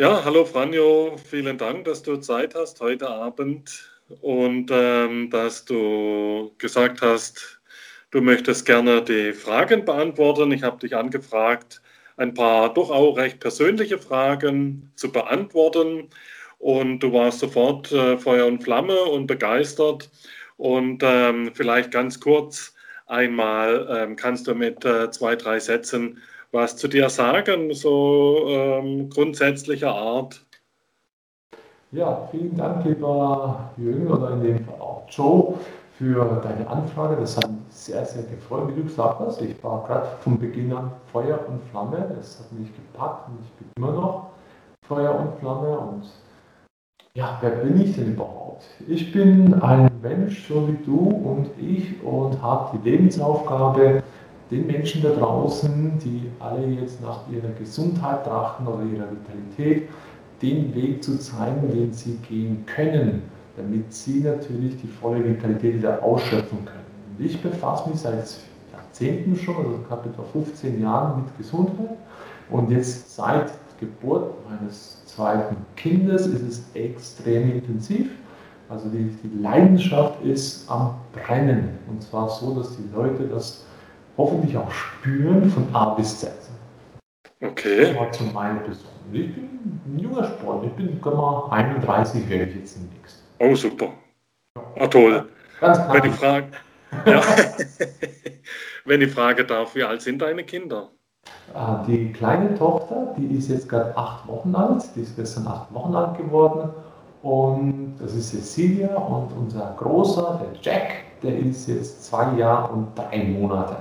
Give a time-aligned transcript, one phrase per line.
[0.00, 3.92] Ja, hallo Franjo, vielen Dank, dass du Zeit hast heute Abend
[4.22, 7.60] und ähm, dass du gesagt hast,
[8.10, 10.52] du möchtest gerne die Fragen beantworten.
[10.52, 11.82] Ich habe dich angefragt,
[12.16, 16.08] ein paar doch auch recht persönliche Fragen zu beantworten
[16.56, 20.08] und du warst sofort äh, Feuer und Flamme und begeistert.
[20.56, 22.74] Und ähm, vielleicht ganz kurz
[23.06, 29.10] einmal ähm, kannst du mit äh, zwei, drei Sätzen was zu dir sagen, so ähm,
[29.10, 30.44] grundsätzlicher Art?
[31.92, 35.54] Ja, vielen Dank, lieber Jürgen oder in dem Fall auch Joe,
[36.00, 37.16] für deine Anfrage.
[37.20, 39.42] Das hat mich sehr, sehr gefreut, wie du gesagt hast.
[39.42, 42.16] Ich war gerade von Beginn an Feuer und Flamme.
[42.18, 44.30] Es hat mich gepackt und ich bin immer noch
[44.88, 45.78] Feuer und Flamme.
[45.78, 46.04] Und
[47.14, 48.64] ja, wer bin ich denn überhaupt?
[48.88, 54.02] Ich bin ein Mensch, so wie du und ich, und habe die Lebensaufgabe,
[54.50, 59.88] den Menschen da draußen, die alle jetzt nach ihrer Gesundheit trachten oder ihrer Vitalität,
[60.42, 63.22] den Weg zu zeigen, den sie gehen können,
[63.56, 66.80] damit sie natürlich die volle Vitalität wieder ausschöpfen können.
[67.18, 68.36] Und ich befasse mich seit
[68.72, 71.96] Jahrzehnten schon, also knapp etwa 15 Jahren mit Gesundheit
[72.50, 78.10] und jetzt seit Geburt meines zweiten Kindes ist es extrem intensiv.
[78.68, 83.64] Also die, die Leidenschaft ist am Brennen und zwar so, dass die Leute das
[84.20, 86.30] hoffentlich auch spüren von A bis Z.
[87.42, 87.94] Okay.
[87.94, 88.90] Das zu meiner Person.
[89.12, 90.66] Ich bin ein junger Sport.
[90.66, 93.22] Ich bin mal 31, werde ich jetzt demnächst.
[93.38, 93.88] Oh, super.
[94.78, 95.28] Ah, toll.
[95.60, 95.94] Ganz klar.
[95.94, 96.46] Wenn die Frage,
[97.06, 97.22] ja.
[98.84, 100.90] Wenn die Frage darf, wie alt sind deine Kinder?
[101.54, 105.72] Ah, die kleine Tochter, die ist jetzt gerade acht Wochen alt, die ist gestern acht
[105.72, 106.70] Wochen alt geworden.
[107.22, 112.98] Und das ist Cecilia und unser Großer, der Jack, der ist jetzt zwei Jahre und
[112.98, 113.76] drei Monate.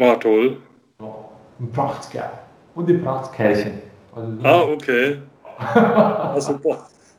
[0.00, 0.56] War toll.
[0.98, 2.30] Ein Prachtkerl.
[2.74, 3.82] Und die Prachtkerlchen.
[4.14, 5.18] Also, ah, okay.
[5.58, 6.88] ah, super.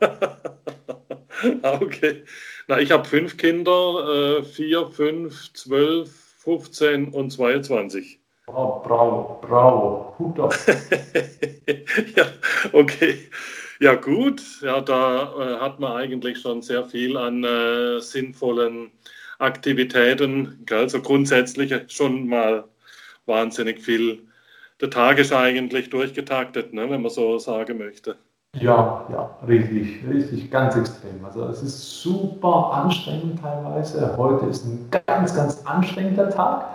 [1.62, 2.24] ah, okay.
[2.66, 8.18] Na, ich habe fünf Kinder, äh, vier, fünf, zwölf, 15 und 22.
[8.48, 10.16] Oh, bravo, bravo.
[10.18, 10.52] Hut ab.
[12.16, 12.24] ja,
[12.72, 13.28] okay.
[13.78, 14.42] Ja, gut.
[14.60, 18.90] Ja, da äh, hat man eigentlich schon sehr viel an äh, sinnvollen
[19.38, 20.66] Aktivitäten.
[20.68, 22.64] Also grundsätzlich schon mal
[23.26, 24.26] wahnsinnig viel.
[24.80, 28.16] Der Tag ist eigentlich durchgetaktet, ne, wenn man so sagen möchte.
[28.54, 31.24] Ja, ja, richtig, richtig, ganz extrem.
[31.24, 34.14] Also es ist super anstrengend teilweise.
[34.16, 36.66] Heute ist ein ganz, ganz anstrengender Tag.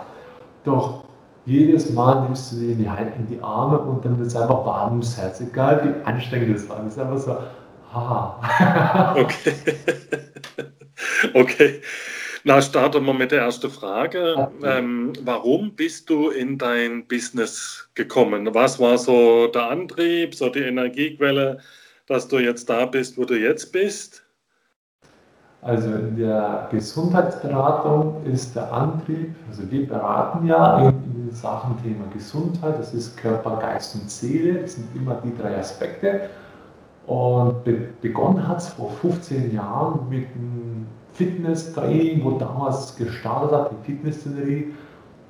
[0.64, 1.04] Doch
[1.46, 4.66] jedes Mal nimmst du sie in die, in die Arme und dann wird es einfach
[4.66, 6.84] warm ums Herz, egal wie anstrengend es war.
[6.84, 7.36] Es ist einfach so,
[7.92, 9.14] haha.
[9.16, 9.54] okay.
[11.34, 11.80] okay.
[12.48, 14.48] Na, starten wir mit der ersten Frage.
[14.64, 18.48] Ähm, warum bist du in dein Business gekommen?
[18.54, 21.58] Was war so der Antrieb, so die Energiequelle,
[22.06, 24.24] dass du jetzt da bist, wo du jetzt bist?
[25.60, 32.06] Also in der Gesundheitsberatung ist der Antrieb, also wir beraten ja in, in Sachen Thema
[32.14, 36.30] Gesundheit, das ist Körper, Geist und Seele, das sind immer die drei Aspekte.
[37.08, 43.70] Und be begonnen hat es vor 15 Jahren mit einem Fitness-Training, wo damals gestartet hat,
[43.72, 44.72] die Fitness-Szenerie.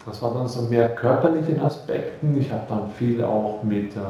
[0.05, 2.37] Das war dann so mehr körperlichen Aspekten.
[2.39, 4.00] Ich habe dann viel auch mit äh,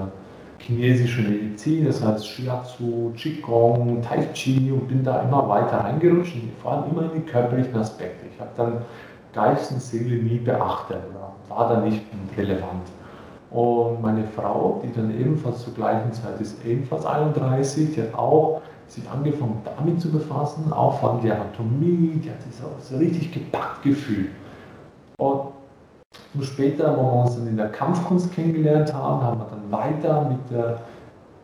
[0.58, 6.72] chinesischer Medizin, das heißt Shiatsu, Qigong, Tai Chi und bin da immer weiter reingerutscht vor
[6.72, 8.26] allem immer in die körperlichen Aspekte.
[8.32, 8.72] Ich habe dann
[9.32, 11.02] Geist und Seele nie beachtet
[11.48, 12.02] war da nicht
[12.36, 12.86] relevant.
[13.50, 18.60] Und meine Frau, die dann ebenfalls zur gleichen Zeit ist, ebenfalls 31, die hat auch
[18.88, 23.32] sich angefangen damit zu befassen, auch von der Anatomie, die hat sich auch so richtig
[23.32, 24.30] gepackt gefühlt.
[25.18, 25.52] Und
[26.42, 30.50] später, wo wir uns dann in der Kampfkunst kennengelernt haben, haben wir dann weiter mit
[30.50, 30.74] den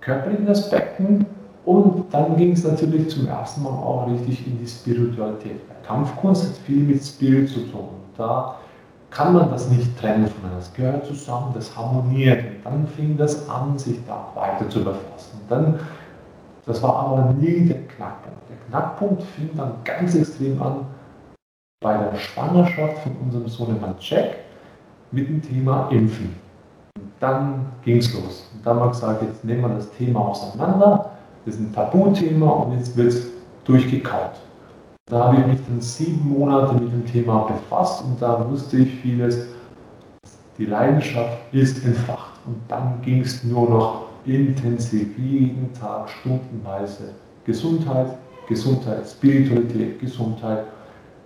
[0.01, 1.27] körperlichen Aspekten
[1.65, 5.61] und dann ging es natürlich zum ersten Mal auch richtig in die Spiritualität.
[5.87, 7.89] Kampfkunst hat viel mit Spirit zu tun.
[8.17, 8.57] Da
[9.15, 10.59] kann man das nicht trennen voneinander.
[10.59, 12.45] Das gehört zusammen, das harmoniert.
[12.45, 15.41] Und dann fing das an, sich da weiter zu befassen.
[15.41, 15.79] Und dann
[16.67, 18.49] das war aber nie der Knackpunkt.
[18.49, 20.87] Der Knackpunkt fing dann ganz extrem an
[21.83, 24.37] bei der Schwangerschaft von unserem Sohnemann Jack
[25.11, 26.35] mit dem Thema Impfen.
[26.97, 28.51] Und dann ging es los.
[28.55, 31.11] Und dann haben wir gesagt, jetzt nehmen wir das Thema auseinander.
[31.45, 33.27] Das ist ein Tabuthema und jetzt wird es
[33.65, 34.33] durchgekaut.
[35.11, 39.01] Da habe ich mich dann sieben Monate mit dem Thema befasst und da wusste ich
[39.03, 39.49] vieles.
[40.57, 42.41] Die Leidenschaft ist entfacht.
[42.47, 47.11] Und dann ging es nur noch intensiv jeden Tag stundenweise
[47.45, 48.17] Gesundheit,
[48.49, 50.65] Gesundheit, Spiritualität, Gesundheit.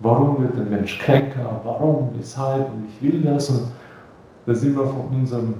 [0.01, 1.61] Warum wird der Mensch kränker?
[1.63, 2.09] Warum?
[2.17, 2.67] Weshalb?
[2.73, 3.49] Und ich will das.
[3.49, 3.67] Und
[4.45, 5.53] da sind wir von unserem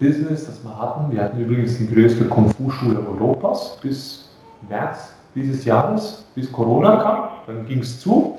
[0.00, 1.12] Business, das wir hatten.
[1.12, 4.30] Wir hatten übrigens die größte Kung-Fu-Schule Europas bis
[4.66, 7.28] März dieses Jahres, bis Corona kam.
[7.46, 8.38] Dann ging es zu.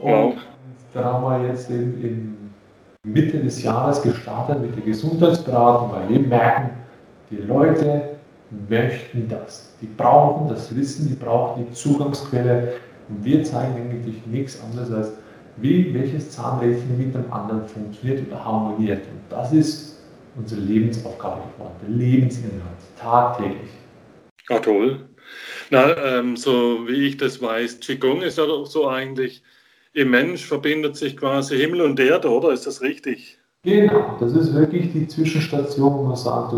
[0.00, 0.36] Und
[0.94, 2.50] dann haben wir jetzt in, in
[3.04, 6.70] Mitte des Jahres gestartet mit der Gesundheitsberatung, weil wir merken,
[7.30, 8.18] die Leute
[8.68, 9.74] möchten das.
[9.80, 12.74] Die brauchen das Wissen, die brauchen die Zugangsquelle.
[13.08, 15.12] Und wir zeigen eigentlich nichts anderes als,
[15.56, 19.02] wie welches Zahnrädchen mit dem anderen funktioniert oder harmoniert.
[19.02, 20.02] Und das ist
[20.36, 22.62] unsere Lebensaufgabe geworden, der Lebensinhalt,
[22.98, 23.70] tagtäglich.
[24.48, 25.07] Ah, toll.
[25.70, 29.42] Na, ähm, so wie ich das weiß, Qigong ist ja doch so eigentlich,
[29.92, 32.52] im Mensch verbindet sich quasi Himmel und Erde, oder?
[32.52, 33.38] Ist das richtig?
[33.64, 36.54] Genau, das ist wirklich die Zwischenstation, wo man sagt,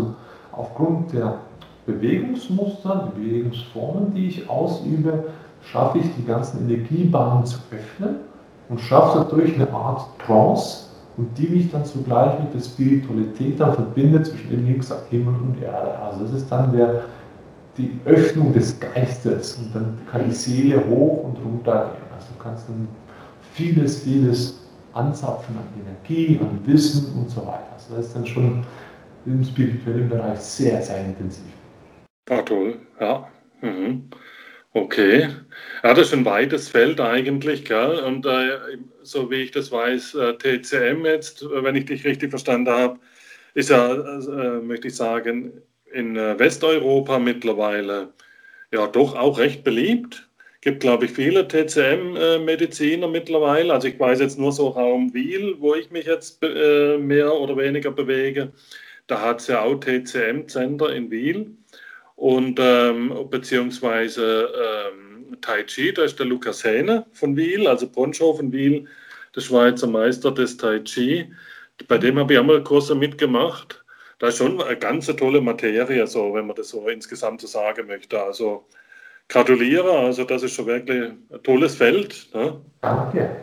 [0.51, 1.39] aufgrund der
[1.85, 5.25] Bewegungsmuster, die Bewegungsformen, die ich ausübe,
[5.63, 8.17] schaffe ich die ganzen Energiebahnen zu öffnen
[8.69, 10.85] und schaffe dadurch eine Art Trance
[11.17, 14.65] und die mich dann zugleich mit der Spiritualität dann verbindet zwischen dem,
[15.09, 15.99] Himmel und Erde.
[15.99, 17.03] Also das ist dann der,
[17.77, 22.13] die Öffnung des Geistes und dann kann die Seele hoch und runter gehen.
[22.13, 22.87] Also du kannst dann
[23.53, 24.59] vieles, vieles
[24.93, 27.67] anzapfen an Energie, an Wissen und so weiter.
[27.73, 28.65] Also das ist dann schon
[29.25, 31.45] im spirituellen Bereich sehr, sehr intensiv.
[32.29, 33.27] Ah, toll, ja.
[33.61, 34.09] Mhm.
[34.73, 35.27] Okay.
[35.83, 37.99] Ja, das ist ein weites Feld eigentlich, gell?
[38.05, 38.57] Und äh,
[39.03, 42.99] so wie ich das weiß, äh, TCM jetzt, wenn ich dich richtig verstanden habe,
[43.53, 45.61] ist ja, äh, möchte ich sagen,
[45.93, 48.13] in äh, Westeuropa mittlerweile
[48.71, 50.27] ja doch auch recht beliebt.
[50.61, 53.73] Gibt, glaube ich, viele TCM-Mediziner mittlerweile.
[53.73, 57.57] Also ich weiß jetzt nur so Raum Wiel, wo ich mich jetzt äh, mehr oder
[57.57, 58.51] weniger bewege.
[59.07, 61.55] Da hat es ja auch TCM-Center in Wiel
[62.15, 68.37] und ähm, beziehungsweise ähm, Tai Chi, da ist der Lukas Hähne von Wiel, also Bronchow
[68.37, 68.85] von Wiel,
[69.35, 71.33] der Schweizer Meister des Tai Chi.
[71.87, 73.83] Bei dem habe ich einmal Kurse mitgemacht.
[74.21, 77.87] Da ist schon eine ganz tolle Materie, so, wenn man das so insgesamt so sagen
[77.87, 78.21] möchte.
[78.21, 78.67] Also
[79.27, 82.29] gratuliere, also das ist schon wirklich ein tolles Feld.
[82.31, 82.61] Ne?
[82.81, 83.35] Danke.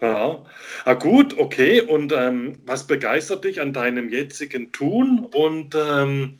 [0.00, 0.42] Ja,
[0.86, 1.82] ah, gut, okay.
[1.82, 5.28] Und ähm, was begeistert dich an deinem jetzigen Tun?
[5.34, 6.38] Und ähm,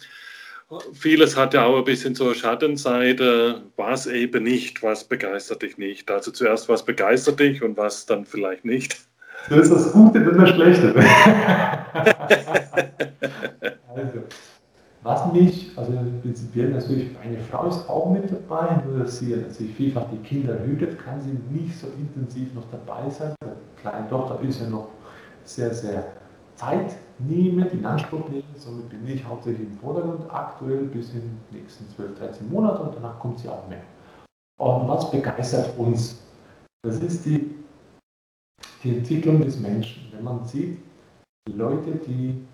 [0.95, 6.11] Vieles hat ja auch ein bisschen so Schattenseite, was eben nicht, was begeistert dich nicht.
[6.11, 8.97] Also zuerst, was begeistert dich und was dann vielleicht nicht.
[9.49, 10.95] Das ist das Gute und das Schlechte.
[13.95, 14.19] also,
[15.03, 15.93] was mich, also
[16.23, 20.59] prinzipiell natürlich, meine Frau ist auch mit dabei, nur dass sie natürlich vielfach die Kinder
[20.65, 23.35] hütet, kann sie nicht so intensiv noch dabei sein.
[23.45, 24.89] Die kleine Tochter ist ja noch
[25.45, 26.05] sehr, sehr
[26.55, 28.49] Zeit nehmen, in Anspruch nehmen.
[28.57, 32.95] Somit bin ich hauptsächlich im Vordergrund aktuell bis in die nächsten 12, 13 Monate und
[32.95, 33.83] danach kommt sie auch mehr.
[34.59, 36.23] Und was begeistert uns?
[36.83, 37.55] Das ist die,
[38.85, 40.13] die Entwicklung des Menschen.
[40.13, 40.79] Wenn man sieht,
[41.53, 42.47] Leute, die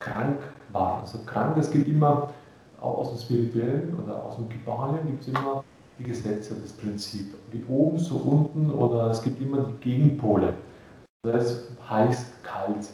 [0.00, 0.40] krank
[0.72, 2.32] waren, also krank, es gibt immer,
[2.80, 5.64] auch aus dem Spirituellen oder aus dem Gebarien gibt es immer
[5.98, 7.34] die Gesetze, das Prinzip.
[7.50, 10.54] Wie oben, so unten oder es gibt immer die Gegenpole.
[11.24, 12.90] Das heißt heiß, kalt,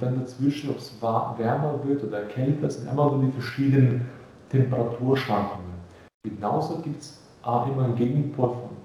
[0.00, 4.06] dann dazwischen, ob es wärmer wird oder kälter, sind immer nur die verschiedenen
[4.48, 5.70] Temperaturschwankungen.
[6.22, 8.76] Genauso gibt es auch immer einen Gegenpol von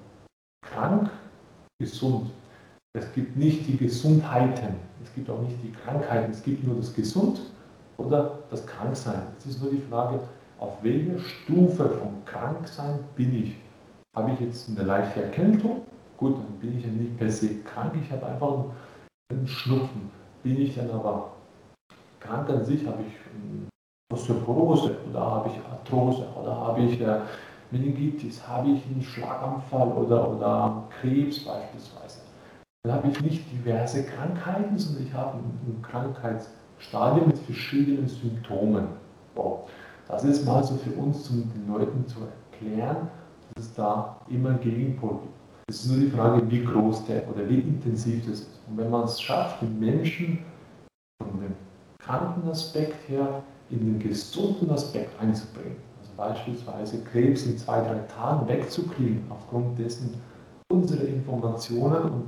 [0.62, 1.10] krank,
[1.78, 2.30] gesund.
[2.96, 4.74] Es gibt nicht die Gesundheiten,
[5.04, 7.42] es gibt auch nicht die Krankheiten, es gibt nur das Gesund
[7.98, 9.20] oder das Kranksein.
[9.38, 10.18] Es ist nur die Frage,
[10.58, 13.56] auf welcher Stufe vom Kranksein bin ich.
[14.14, 15.82] Habe ich jetzt eine leichte Erkältung?
[16.16, 18.64] Gut, dann bin ich ja nicht per se krank, ich habe einfach
[19.30, 20.10] einen Schnupfen.
[20.42, 21.32] Bin ich dann aber
[22.18, 23.14] krank an sich, habe ich
[24.10, 27.18] Osteoporose oder habe ich Arthrose oder habe ich äh,
[27.70, 32.25] Meningitis, habe ich einen Schlaganfall oder, oder Krebs beispielsweise.
[32.86, 38.86] Dann habe ich nicht diverse Krankheiten, sondern ich habe ein, Krankheitsstadium mit verschiedenen Symptomen.
[39.34, 39.64] So.
[40.06, 43.08] Das ist mal so für uns, um den Leuten zu erklären,
[43.54, 45.34] dass es da immer einen Gegenpol gibt.
[45.68, 48.60] Es ist nur die Frage, wie groß der oder wie intensiv das ist.
[48.68, 50.38] Und wenn man es schafft, den Menschen
[51.20, 51.54] von dem
[51.98, 58.46] kranken Aspekt her in den gesunden Aspekt einzubringen, also beispielsweise Krebs in zwei, drei Tagen
[58.46, 60.14] wegzukriegen, aufgrund dessen
[60.70, 62.24] unsere Informationen und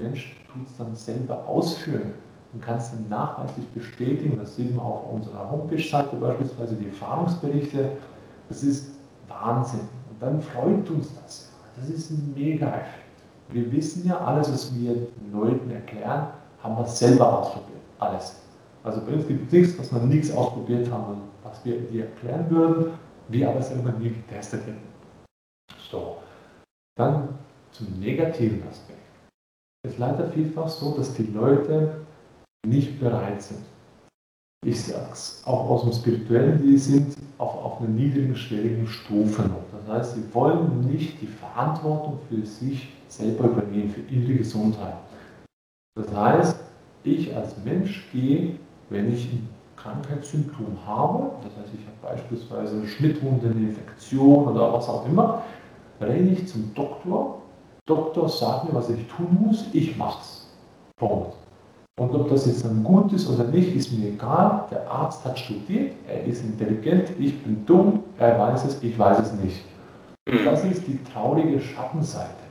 [0.00, 2.14] Mensch tut es dann selber ausführen
[2.52, 4.38] und kann es dann nachweislich bestätigen.
[4.38, 7.92] Das sehen wir auf unserer Homepage-Seite beispielsweise die Erfahrungsberichte.
[8.48, 8.92] Das ist
[9.28, 9.88] Wahnsinn.
[10.10, 11.50] Und dann freut uns das.
[11.76, 13.10] Das ist ein Mega-Effekt.
[13.50, 14.94] Wir wissen ja, alles, was wir
[15.32, 16.28] Leuten erklären,
[16.62, 17.80] haben wir selber ausprobiert.
[17.98, 18.40] Alles.
[18.82, 22.48] Also bei uns gibt es nichts, was wir nichts ausprobiert haben, was wir dir erklären
[22.48, 22.92] würden,
[23.28, 24.88] wir aber selber nie getestet hätten.
[25.90, 26.18] So.
[26.96, 27.28] Dann
[27.72, 28.99] zum negativen Aspekt.
[29.82, 32.02] Es ist leider vielfach so, dass die Leute
[32.66, 33.64] nicht bereit sind.
[34.66, 39.40] ich sage es auch aus dem Spirituellen, die sind auf, auf einer niedrigen, schwierigen Stufe
[39.42, 39.64] noch.
[39.72, 44.96] Das heißt, sie wollen nicht die Verantwortung für sich selber übernehmen, für ihre Gesundheit.
[45.96, 46.60] Das heißt,
[47.04, 48.56] ich als Mensch gehe,
[48.90, 54.74] wenn ich ein Krankheitssymptom habe, das heißt, ich habe beispielsweise eine Schnittwunde, eine Infektion oder
[54.74, 55.42] was auch immer,
[55.98, 57.39] renne ich zum Doktor.
[57.90, 60.46] Doktor sagt mir, was ich tun muss, ich mache es.
[60.96, 61.34] Punkt.
[61.98, 64.68] Und ob das jetzt dann gut ist oder nicht, ist mir egal.
[64.70, 69.18] Der Arzt hat studiert, er ist intelligent, ich bin dumm, er weiß es, ich weiß
[69.18, 69.64] es nicht.
[70.28, 72.44] Und das ist die traurige Schattenseite,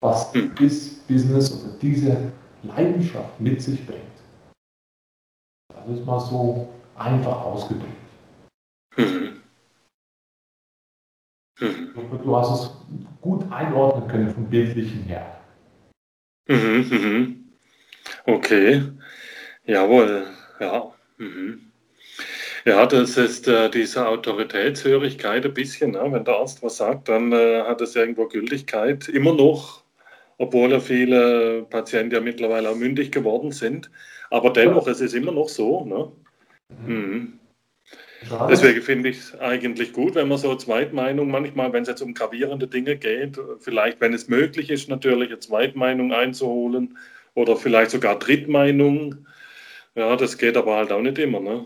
[0.00, 4.02] was das Business oder diese Leidenschaft mit sich bringt.
[5.74, 7.98] Das ist mal so einfach ausgedrückt.
[12.02, 12.18] Mhm.
[12.18, 12.22] Mhm.
[12.24, 12.70] Du hast es
[13.20, 15.40] gut einordnen können vom Bildlichen her.
[16.48, 17.44] Mhm, mhm.
[18.24, 18.82] Okay,
[19.66, 20.26] jawohl,
[20.60, 20.92] ja.
[21.18, 21.68] Mhm.
[22.64, 25.92] Ja, das ist äh, diese Autoritätshörigkeit ein bisschen.
[25.92, 26.06] Ne?
[26.10, 29.08] Wenn der Arzt was sagt, dann äh, hat es irgendwo Gültigkeit.
[29.08, 29.84] Immer noch,
[30.38, 33.90] obwohl ja viele Patienten ja mittlerweile auch mündig geworden sind.
[34.30, 35.84] Aber dennoch, es ist immer noch so.
[35.84, 36.12] Ne?
[36.86, 37.37] Mhm.
[38.48, 42.14] Deswegen finde ich es eigentlich gut, wenn man so Zweitmeinung manchmal, wenn es jetzt um
[42.14, 46.96] gravierende Dinge geht, vielleicht, wenn es möglich ist, natürlich eine Zweitmeinung einzuholen
[47.34, 49.26] oder vielleicht sogar Drittmeinung.
[49.94, 51.40] Ja, das geht aber halt auch nicht immer.
[51.40, 51.64] Ne?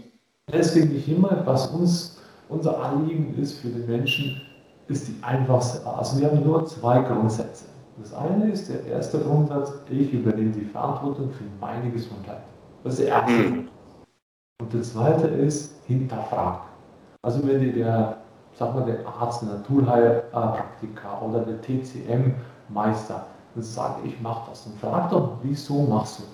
[0.52, 4.42] Deswegen nicht immer, was uns unser Anliegen ist für den Menschen,
[4.88, 5.86] ist die einfachste.
[5.86, 7.64] Also wir haben nur zwei Grundsätze.
[7.98, 12.42] Das eine ist der erste Grundsatz, ich übernehme die Verantwortung für meine Gesundheit.
[12.84, 13.68] Das ist der erste mhm.
[14.72, 16.66] Der zweite ist, hinterfragt.
[17.22, 18.16] Also wenn dir der,
[18.54, 23.26] sag mal, der Arzt, Naturheilpraktiker oder der TCM-Meister
[23.56, 26.32] sagt, ich mache das, dann frag doch, wieso machst du das?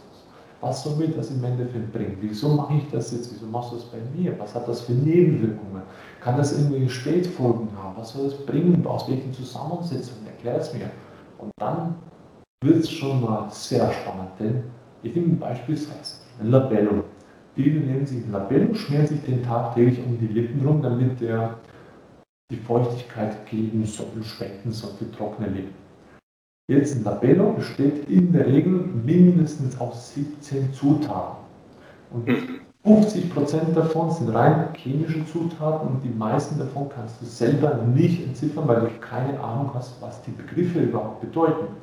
[0.60, 2.16] Was soll mir das im Endeffekt bringen?
[2.20, 3.32] Wieso mache ich das jetzt?
[3.32, 4.38] Wieso machst du das bei mir?
[4.38, 5.82] Was hat das für Nebenwirkungen?
[6.20, 7.94] Kann das irgendwelche Spätfolgen haben?
[7.96, 8.84] Was soll das bringen?
[8.86, 10.26] Aus welchen Zusammensetzungen?
[10.26, 10.90] Erklär es mir.
[11.38, 11.94] Und dann
[12.64, 14.64] wird es schon mal sehr spannend, denn
[15.02, 17.04] ich nehme beispielsweise ein Labello.
[17.58, 21.20] Viele nehmen sich ein Labello, schmieren sich den Tag täglich um die Lippen rum, damit
[21.20, 21.56] der
[22.52, 25.74] die Feuchtigkeit geben soll, schmecken soll für trockene Lippen.
[26.70, 31.38] Jetzt ein Labello besteht in der Regel mindestens aus 17 Zutaten.
[32.12, 32.28] Und
[32.84, 38.68] 50% davon sind rein chemische Zutaten und die meisten davon kannst du selber nicht entziffern,
[38.68, 41.74] weil du keine Ahnung hast, was die Begriffe überhaupt bedeuten.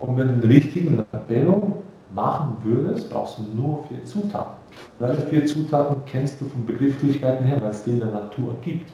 [0.00, 1.82] Und wenn du einen richtigen Labello
[2.14, 4.61] machen würdest, brauchst du nur vier Zutaten.
[4.98, 8.90] Weil vier Zutaten kennst du von Begrifflichkeiten her, weil es die in der Natur gibt.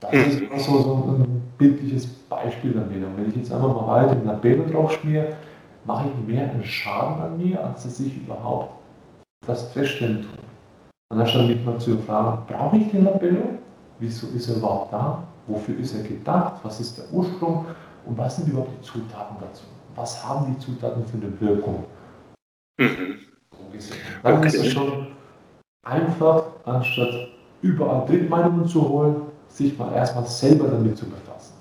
[0.00, 3.06] Das ist immer so, so ein bildliches Beispiel wieder.
[3.06, 5.36] Und wenn ich jetzt einfach mal weiter in Labello drauf schmiere,
[5.84, 8.74] mache ich mehr einen Schaden an mir, als dass ich überhaupt
[9.46, 10.38] das feststellen tue.
[11.10, 13.58] Und dann stand mich mal zu fragen, brauche ich den Labello?
[13.98, 15.22] Wieso ist er überhaupt da?
[15.46, 16.60] Wofür ist er gedacht?
[16.62, 17.64] Was ist der Ursprung?
[18.04, 19.64] Und was sind überhaupt die Zutaten dazu?
[19.96, 21.84] was haben die Zutaten für eine Wirkung.
[22.78, 23.20] Mhm.
[24.22, 24.46] Dann okay.
[24.46, 25.08] ist es schon
[25.82, 27.28] einfach, anstatt
[27.62, 31.54] überall Drittmeinungen zu holen, sich mal erstmal selber damit zu befassen.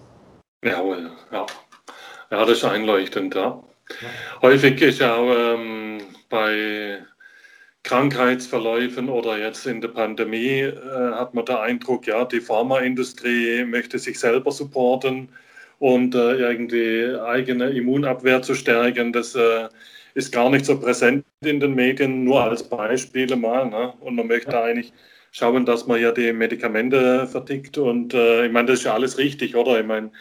[0.63, 1.45] Jawohl, ja.
[2.31, 3.41] Ja, das ist einleuchtend, ja.
[4.01, 4.07] ja.
[4.41, 6.99] Häufig ist ja auch ähm, bei
[7.83, 13.99] Krankheitsverläufen oder jetzt in der Pandemie äh, hat man den Eindruck, ja, die Pharmaindustrie möchte
[13.99, 15.29] sich selber supporten
[15.77, 19.13] und äh, irgendwie eigene Immunabwehr zu stärken.
[19.13, 19.69] Das äh,
[20.15, 23.69] ist gar nicht so präsent in den Medien, nur als Beispiele mal.
[23.69, 23.93] Ne?
[23.99, 24.93] Und man möchte eigentlich
[25.31, 27.77] schauen, dass man ja die Medikamente vertickt.
[27.77, 29.79] Und äh, ich meine, das ist ja alles richtig, oder?
[29.79, 30.11] Ich meine,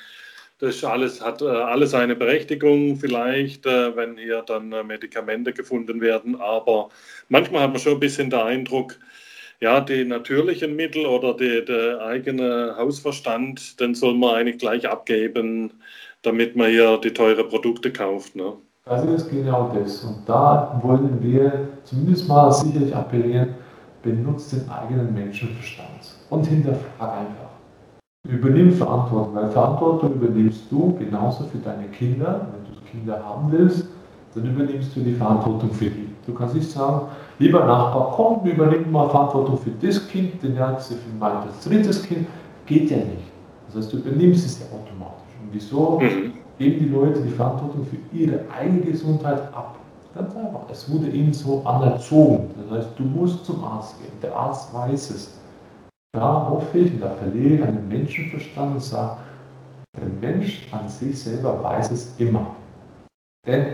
[0.58, 5.52] das ist alles, hat äh, alles eine Berechtigung vielleicht, äh, wenn hier dann äh, Medikamente
[5.52, 6.36] gefunden werden.
[6.40, 6.90] Aber
[7.28, 8.98] manchmal hat man schon ein bisschen den Eindruck,
[9.60, 15.80] ja, die natürlichen Mittel oder die, der eigene Hausverstand, den soll man eigentlich gleich abgeben,
[16.22, 18.36] damit man hier die teuren Produkte kauft.
[18.36, 18.56] Ne?
[18.86, 20.04] Das ist genau das.
[20.04, 23.54] Und da wollen wir zumindest mal sicherlich appellieren,
[24.02, 27.54] benutzt den eigenen Menschenverstand und hinterfrag einfach.
[28.28, 33.86] Übernimm Verantwortung, weil Verantwortung übernimmst du genauso für deine Kinder, wenn du Kinder haben willst,
[34.34, 36.08] dann übernimmst du die Verantwortung für die.
[36.26, 37.06] Du kannst nicht sagen,
[37.38, 41.32] lieber Nachbar, komm, übernimm mal Verantwortung für das Kind, den nächste für mein
[41.64, 42.26] drittes Kind.
[42.66, 43.30] Geht ja nicht.
[43.66, 45.34] Das heißt, du übernimmst es ja automatisch.
[45.42, 46.43] Und wieso mhm.
[46.58, 49.76] Geben die Leute die Verantwortung für ihre eigene Gesundheit ab?
[50.14, 50.62] Ganz einfach.
[50.70, 52.50] Es wurde ihnen so anerzogen.
[52.56, 54.12] Das heißt, du musst zum Arzt gehen.
[54.22, 55.38] Der Arzt weiß es.
[56.12, 59.16] Da hoffe ich, und da verliere ich einen Menschenverstand und sage,
[59.96, 62.46] der Mensch an sich selber weiß es immer.
[63.46, 63.66] Denn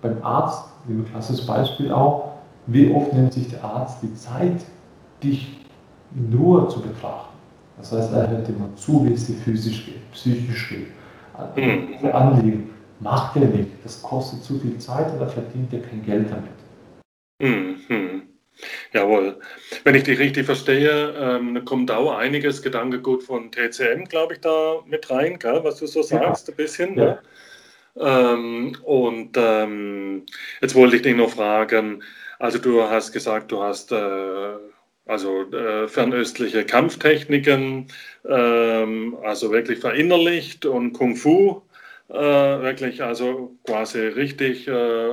[0.00, 2.34] beim Arzt, nehmen wir klassisches Beispiel auch,
[2.66, 4.64] wie oft nimmt sich der Arzt die Zeit,
[5.22, 5.60] dich
[6.32, 7.34] Ruhe zu betrachten?
[7.76, 10.86] Das heißt, er hört immer zu, wie es dir physisch geht, psychisch geht.
[11.56, 12.06] Mhm.
[12.12, 13.70] Anliegen macht er nicht.
[13.82, 16.50] Das kostet zu viel Zeit oder verdient er kein Geld damit.
[17.40, 18.22] Mhm.
[18.92, 19.40] Jawohl.
[19.82, 24.76] Wenn ich dich richtig verstehe, ähm, kommt auch einiges Gedankengut von TCM, glaube ich, da
[24.86, 25.60] mit rein, gell?
[25.64, 26.54] was du so sagst, ja.
[26.54, 26.96] ein bisschen.
[26.96, 27.04] Ja.
[27.04, 27.18] Ne?
[27.96, 30.24] Ähm, und ähm,
[30.60, 32.02] jetzt wollte ich dich noch fragen,
[32.38, 34.56] also du hast gesagt, du hast äh,
[35.06, 37.88] also äh, fernöstliche Kampftechniken,
[38.28, 41.62] ähm, also wirklich verinnerlicht und Kung Fu,
[42.08, 45.10] äh, wirklich also quasi richtig äh,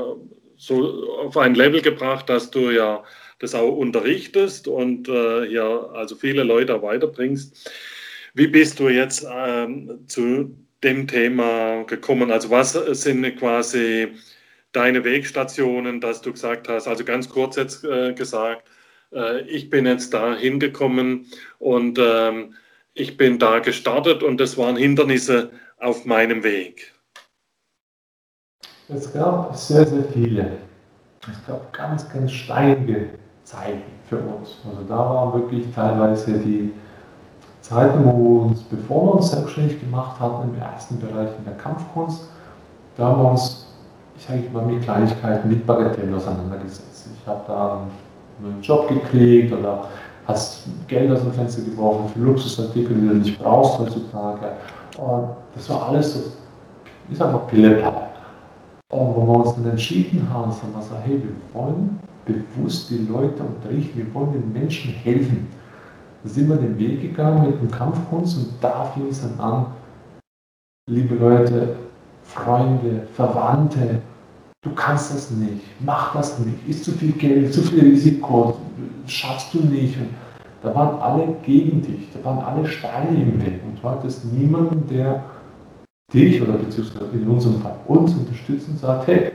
[0.57, 3.03] so auf ein Level gebracht, dass du ja
[3.39, 7.71] das auch unterrichtest und äh, hier also viele Leute weiterbringst.
[8.33, 12.31] Wie bist du jetzt ähm, zu dem Thema gekommen?
[12.31, 14.10] Also was sind quasi
[14.71, 18.63] deine Wegstationen, dass du gesagt hast, also ganz kurz jetzt äh, gesagt,
[19.13, 21.27] äh, ich bin jetzt da hingekommen
[21.60, 22.56] und ähm,
[22.94, 26.94] ich bin da gestartet und das waren Hindernisse auf meinem Weg.
[28.89, 30.51] Es gab sehr, sehr viele.
[31.22, 33.10] Es gab ganz, ganz steinige
[33.44, 34.58] Zeiten für uns.
[34.68, 36.74] Also da war wirklich teilweise die
[37.62, 41.53] Zeiten, wo wir uns, bevor wir uns selbstständig gemacht hatten, im ersten Bereich in der
[41.53, 42.27] Kampfkunst,
[42.98, 43.68] da haben wir uns,
[44.18, 47.08] ich sage mal, mit Kleinigkeiten, mit Bagatellen auseinandergesetzt.
[47.15, 47.88] Ich habe da
[48.62, 49.88] Job gekriegt oder
[50.27, 54.51] hast Geld aus dem Fenster geworfen für Luxusartikel, die du nicht brauchst heutzutage.
[54.98, 56.19] Und das war alles so,
[57.10, 57.41] ich sag mal.
[58.91, 63.07] Und wo wir uns dann entschieden haben, haben wir gesagt, hey, wir wollen bewusst die
[63.10, 65.48] Leute unterrichten, wir wollen den Menschen helfen.
[66.24, 69.65] Da sind wir den Weg gegangen mit dem Kampfkunst und da fing es dann an,
[70.89, 71.75] liebe Leute,
[72.23, 74.01] Freunde, Verwandte,
[74.62, 78.58] du kannst das nicht, mach das nicht, ist zu viel Geld, zu viel Risiko,
[79.08, 79.97] schaffst du nicht.
[79.97, 80.10] Und
[80.62, 84.88] da waren alle gegen dich, da waren alle Steine im Weg und du hattest niemanden,
[84.88, 85.24] der
[86.13, 89.32] dich oder beziehungsweise in unserem Fall uns unterstützt und sagt, hey,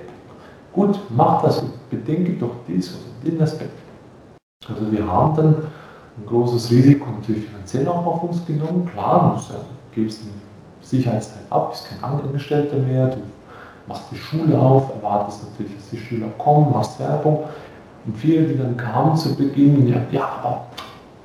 [0.72, 3.72] gut, mach das und bedenke doch dies oder den Aspekt.
[4.68, 5.54] Also wir haben dann
[6.18, 8.88] ein großes Risiko natürlich finanziell auch auf uns genommen.
[8.92, 10.40] Klar, du gibst einen
[10.82, 13.18] Sicherheitsteil ab, bist kein Angestellter mehr, du
[13.86, 17.44] machst die Schule auf, erwartest natürlich, dass die Schüler kommen, machst Werbung.
[18.04, 20.66] Und viele, die dann kamen zu Beginn, ja, ja aber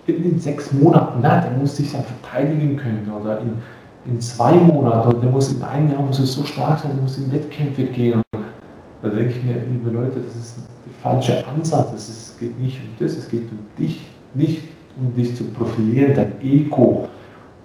[0.07, 3.53] in den sechs Monaten, na, der muss sich dann verteidigen können oder in,
[4.05, 7.03] in zwei Monaten oder der muss in einem Jahr muss er so stark sein, der
[7.03, 8.21] muss in Wettkämpfe gehen.
[9.01, 11.93] Da denke ich mir, liebe Leute, das ist der falsche Ansatz.
[11.93, 14.01] Es geht nicht um das, es geht um dich,
[14.33, 14.63] nicht
[14.99, 17.07] um dich zu profilieren, dein Ego.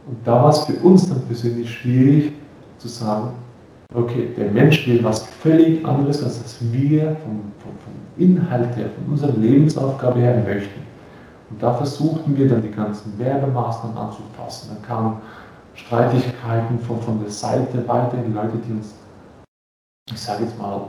[0.07, 2.33] Und da war es für uns dann persönlich schwierig
[2.79, 3.31] zu sagen,
[3.95, 8.91] okay, der Mensch will was völlig anderes, als das wir vom, vom, vom Inhalt her,
[8.95, 10.87] von unserer Lebensaufgabe her möchten.
[11.51, 14.71] Und da versuchten wir dann die ganzen Werbemaßnahmen anzupassen.
[14.75, 15.17] Dann kamen
[15.75, 18.95] Streitigkeiten von, von der Seite weiter, die Leute, die uns,
[20.11, 20.81] ich sage jetzt mal,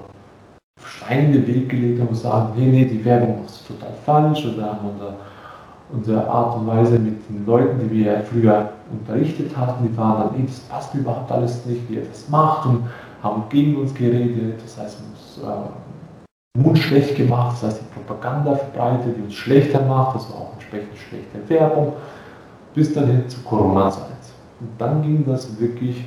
[0.83, 4.45] Steine in den Weg gelegt haben und sagen, nee, nee, die Werbung du total falsch
[4.45, 5.15] oder haben unser,
[5.91, 10.45] unsere Art und Weise mit den Leuten, die wir früher unterrichtet hatten, die waren dann,
[10.45, 12.83] das passt überhaupt alles nicht, wie er das macht und
[13.23, 18.55] haben gegen uns geredet, das heißt, uns äh, Mund schlecht gemacht, das heißt, die Propaganda
[18.55, 21.93] verbreitet, die uns schlechter macht, das war auch entsprechend schlechte Werbung,
[22.73, 24.11] bis dann hin zu Corona-Zeit.
[24.59, 26.03] Und dann ging das wirklich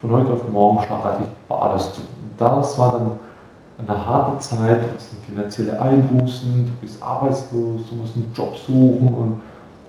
[0.00, 2.00] von heute auf morgen schlagartig alles zu.
[2.00, 3.10] Und das war dann
[3.86, 9.14] eine harte Zeit, das sind finanzielle Einbußen, du bist arbeitslos, du musst einen Job suchen
[9.14, 9.40] und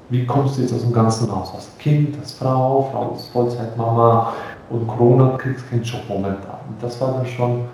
[0.09, 1.51] wie kommst du jetzt aus dem Ganzen raus?
[1.55, 4.33] Hast Kind, hast Frau, Frau ist Vollzeitmama
[4.69, 6.59] und Corona kriegst keinen Job momentan.
[6.67, 7.65] Und das war dann schon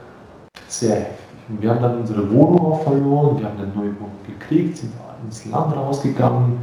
[0.68, 1.16] sehr heftig.
[1.48, 4.92] Und wir haben dann unsere Wohnung auch verloren, wir haben eine neue Wohnung gekriegt, sind
[5.24, 6.58] ins Land rausgegangen,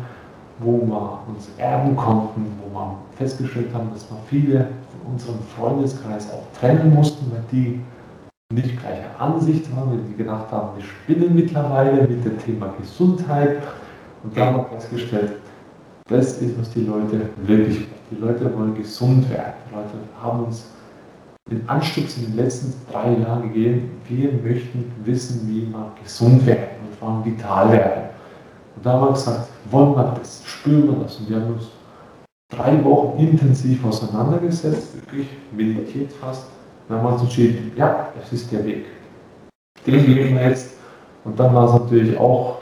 [0.58, 6.28] wo wir uns erben konnten, wo wir festgestellt haben, dass wir viele von unserem Freundeskreis
[6.30, 7.80] auch trennen mussten, weil die
[8.54, 13.62] nicht gleicher Ansicht waren, weil die gedacht haben, wir spinnen mittlerweile mit dem Thema Gesundheit.
[14.22, 15.32] Und da haben wir festgestellt,
[16.08, 18.02] das ist, was die Leute wirklich wollen.
[18.10, 19.54] Die Leute wollen gesund werden.
[19.70, 20.66] Die Leute haben uns
[21.50, 23.90] den Anstupс in den letzten drei Jahren gegeben.
[24.08, 28.02] Wir möchten wissen, wie wir gesund werden und vor allem vital werden.
[28.76, 31.16] Und da haben wir gesagt, wollen wir das, spüren wir das.
[31.16, 31.68] Und wir haben uns
[32.50, 36.46] drei Wochen intensiv auseinandergesetzt, wirklich meditiert fast
[36.92, 38.84] dann haben wir uns entschieden, ja, das ist der Weg.
[39.86, 40.76] Den gehen wir jetzt.
[41.24, 42.60] Und dann war es natürlich auch,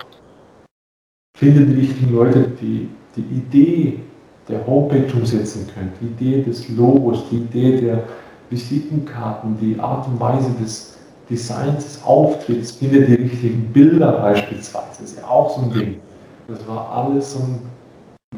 [1.36, 4.00] finde die richtigen Leute, die die Idee
[4.48, 8.04] der Homepage umsetzen können, die Idee des Logos, die Idee der
[8.50, 15.12] Visitenkarten, die Art und Weise des Design des Auftritts, finde die richtigen Bilder beispielsweise, das
[15.12, 16.00] ist ja auch so ein Ding.
[16.46, 17.60] Das war alles so ein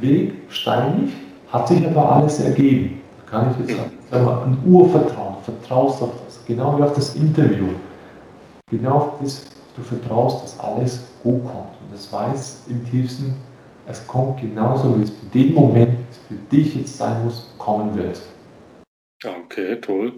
[0.00, 1.12] Weg, steinig,
[1.50, 3.00] hat sich aber alles ergeben.
[3.18, 7.68] Da kann ich jetzt sagen, ein Urvertrauen, vertraust auf das, genau wie auf das Interview.
[8.70, 9.44] Genau auf das,
[9.76, 11.80] du vertraust, dass alles gut kommt.
[11.80, 13.34] Und das weiß im tiefsten,
[13.86, 18.20] es kommt genauso, wie es für den Moment für dich jetzt sein muss, kommen wird.
[19.24, 20.12] Okay, toll.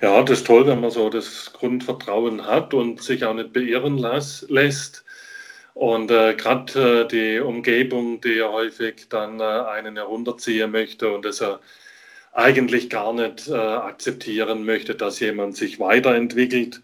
[0.00, 3.98] Ja, das ist toll, wenn man so das Grundvertrauen hat und sich auch nicht beirren
[3.98, 5.04] lässt.
[5.74, 11.24] Und äh, gerade äh, die Umgebung, die ja häufig dann äh, einen herunterziehen möchte und
[11.24, 11.60] das er
[12.32, 16.82] eigentlich gar nicht äh, akzeptieren möchte, dass jemand sich weiterentwickelt.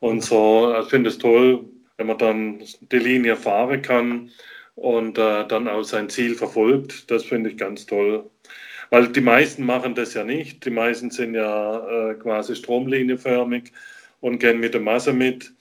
[0.00, 1.64] Und so, ich finde es toll,
[1.96, 4.30] wenn man dann die Linie fahren kann
[4.74, 7.10] und äh, dann auch sein Ziel verfolgt.
[7.10, 8.28] Das finde ich ganz toll.
[8.90, 10.64] Weil die meisten machen das ja nicht.
[10.64, 13.72] Die meisten sind ja äh, quasi stromlinienförmig
[14.20, 15.52] und gehen mit der Masse mit.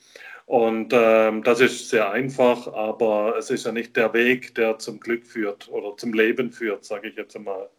[0.45, 4.99] Und ähm, das ist sehr einfach, aber es ist ja nicht der Weg, der zum
[4.99, 7.69] Glück führt oder zum Leben führt, sage ich jetzt einmal.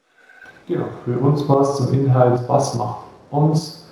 [0.66, 3.86] Genau, für uns war es zum Inhalt, was macht uns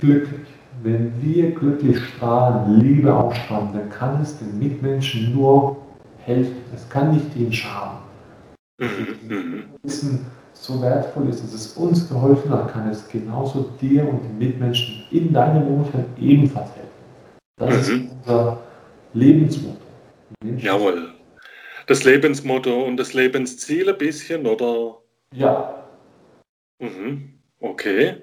[0.00, 0.46] glücklich?
[0.82, 5.76] Wenn wir glücklich strahlen, Liebe ausstrahlen, dann kann es den Mitmenschen nur
[6.18, 6.56] helfen.
[6.74, 7.98] Es kann nicht ihnen schaden.
[8.78, 9.64] Mhm.
[9.82, 14.38] Wissen, so wertvoll ist, dass es uns geholfen hat, kann es genauso dir und den
[14.38, 16.90] Mitmenschen in deinem Umfeld ebenfalls helfen.
[17.56, 17.94] Das mhm.
[17.94, 18.60] ist unser
[19.14, 19.78] Lebensmotto.
[20.56, 21.14] Jawohl.
[21.86, 25.03] Das Lebensmotto und das Lebensziel ein bisschen, oder?
[25.34, 25.84] Ja.
[26.78, 27.40] Mhm.
[27.60, 28.22] Okay,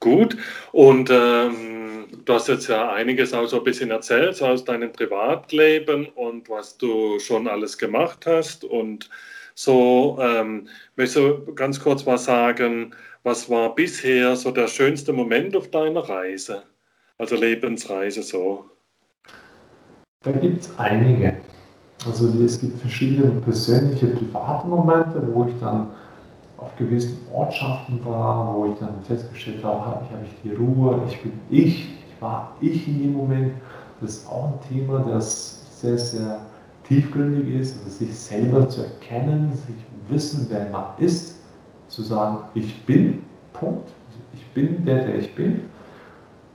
[0.00, 0.36] gut.
[0.72, 4.92] Und ähm, du hast jetzt ja einiges auch so ein bisschen erzählt, so aus deinem
[4.92, 9.08] Privatleben und was du schon alles gemacht hast und
[9.54, 15.54] so, ähm, möchtest du ganz kurz was sagen, was war bisher so der schönste Moment
[15.54, 16.64] auf deiner Reise,
[17.18, 18.70] also Lebensreise so?
[20.22, 21.36] Da gibt es einige.
[22.06, 25.90] Also es gibt verschiedene persönliche, private Momente, wo ich dann
[26.62, 31.20] auf gewissen Ortschaften war, wo ich dann festgestellt habe, ich habe ich die Ruhe, ich
[31.22, 33.52] bin ich, ich war ich in dem Moment.
[34.00, 36.40] Das ist auch ein Thema, das sehr, sehr
[36.84, 39.76] tiefgründig ist, also sich selber zu erkennen, sich
[40.08, 41.36] wissen, wer man ist,
[41.88, 43.22] zu sagen, ich bin,
[43.52, 43.88] Punkt,
[44.34, 45.60] ich bin der, der ich bin.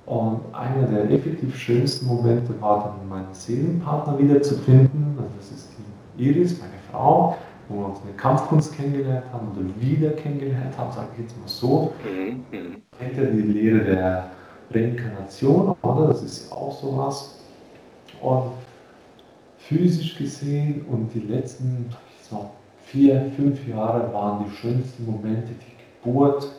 [0.06, 5.18] Und einer der effektiv schönsten Momente war dann, meinen Seelenpartner wiederzufinden.
[5.18, 5.70] Also das ist
[6.18, 7.38] die Iris, meine Frau,
[7.70, 11.38] wo wir uns in der Kampfkunst kennengelernt haben oder wieder kennengelernt haben, sage ich jetzt
[11.38, 11.94] mal so.
[12.04, 12.46] Mhm.
[13.00, 14.32] ja die Lehre der
[14.72, 16.08] Reinkarnation, oder?
[16.08, 17.40] Das ist ja auch sowas.
[18.22, 18.52] Und
[19.58, 21.90] physisch gesehen und die letzten
[22.30, 22.50] so,
[22.86, 26.50] vier, fünf Jahre waren die schönsten Momente die Geburt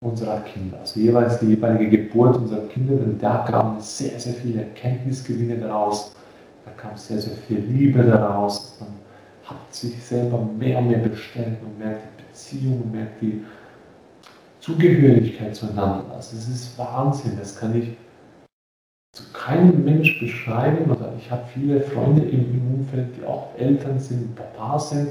[0.00, 0.78] unserer Kinder.
[0.80, 6.14] Also jeweils die jeweilige Geburt unserer Kinder, denn da kamen sehr, sehr viele Erkenntnisgewinne daraus,
[6.64, 8.76] da kam sehr, sehr viel Liebe daraus.
[8.78, 8.90] Man
[9.48, 13.44] hat sich selber mehr und mehr bestellt und merkt die Beziehung und merkt die
[14.60, 16.04] Zugehörigkeit zueinander.
[16.14, 17.88] Also es ist Wahnsinn, das kann ich
[19.12, 20.90] zu keinem Mensch beschreiben.
[20.90, 25.08] Oder ich habe viele Freunde im Umfeld, die auch Eltern sind, Papa sind,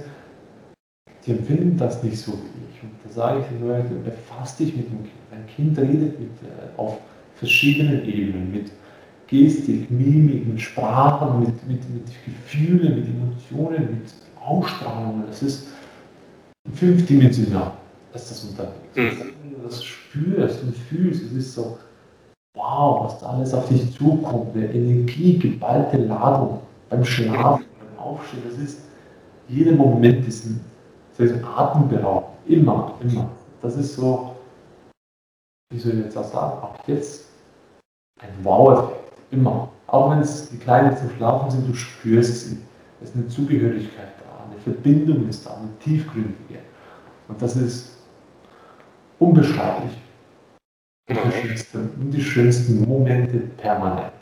[1.25, 2.83] die empfinden das nicht so wie ich.
[2.83, 5.13] Und da sage ich den Leuten, befasst dich mit dem Kind.
[5.31, 6.29] Ein Kind redet mit,
[6.77, 6.99] auf
[7.35, 8.71] verschiedenen Ebenen, mit
[9.27, 14.13] Gestik, Mimik, mit Sprachen, mit, mit, mit Gefühlen, mit Emotionen, mit
[14.47, 15.23] Ausstrahlungen.
[15.27, 15.67] Das ist
[16.73, 17.71] fünfdimensional,
[18.13, 19.25] dass das unterwegs ist.
[19.25, 19.33] Mhm.
[19.43, 21.77] Wenn du das spürst und fühlst, es ist so,
[22.55, 28.43] wow, was da alles auf dich zukommt, eine Energie, geballte Ladung beim Schlafen, beim Aufstehen,
[28.49, 28.81] das ist,
[29.47, 30.59] jeder Moment ist ein,
[31.17, 33.29] das Atemberaubend, immer, immer.
[33.61, 34.35] Das ist so,
[35.73, 37.25] wie soll ich jetzt auch sagen, auch jetzt
[38.21, 39.69] ein Wow-Effekt, immer.
[39.87, 42.57] Auch wenn es die Kleinen zum Schlafen sind, du spürst es,
[43.01, 44.26] es ist eine Zugehörigkeit da,
[44.65, 46.59] eine Verbindung ist da, eine tiefgründige.
[47.27, 47.97] Und das ist
[49.19, 49.97] unbeschreiblich.
[51.09, 54.13] Die schönsten, die schönsten Momente permanent.